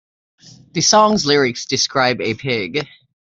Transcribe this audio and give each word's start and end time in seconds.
The 0.71 0.81
song's 0.81 1.27
lyrics 1.27 1.67
describe 1.67 2.21
a 2.21 2.33
pig. 2.33 2.87